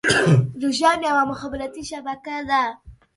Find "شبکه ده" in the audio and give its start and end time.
1.91-2.63